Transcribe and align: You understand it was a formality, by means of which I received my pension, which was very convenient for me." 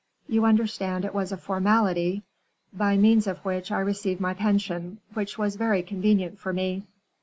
You 0.27 0.45
understand 0.45 1.05
it 1.05 1.13
was 1.13 1.31
a 1.31 1.37
formality, 1.37 2.23
by 2.73 2.97
means 2.97 3.27
of 3.27 3.37
which 3.45 3.71
I 3.71 3.79
received 3.81 4.19
my 4.19 4.33
pension, 4.33 4.97
which 5.13 5.37
was 5.37 5.57
very 5.57 5.83
convenient 5.83 6.39
for 6.39 6.51
me." 6.53 6.87